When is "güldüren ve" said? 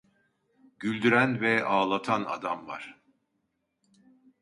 0.79-1.63